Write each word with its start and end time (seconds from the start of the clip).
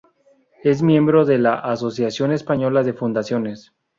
Es 0.63 0.81
miembro 0.81 1.25
de 1.25 1.37
la 1.37 1.53
Asociación 1.59 2.31
Española 2.31 2.81
de 2.81 2.93
Fundaciones. 2.95 3.71